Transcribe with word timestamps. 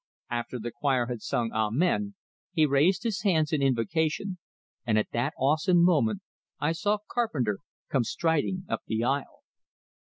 After 0.31 0.57
the 0.57 0.71
choir 0.71 1.05
had 1.05 1.21
sung 1.21 1.51
"Amen," 1.53 2.15
he 2.53 2.65
raised 2.65 3.03
his 3.03 3.21
hands 3.21 3.53
in 3.53 3.61
invocation 3.61 4.39
and 4.83 4.97
at 4.97 5.11
that 5.11 5.35
awesome 5.37 5.83
moment 5.85 6.23
I 6.59 6.71
saw 6.71 6.97
Carpenter 7.07 7.59
come 7.87 8.03
striding 8.03 8.65
up 8.67 8.81
the 8.87 9.03
aisle! 9.03 9.43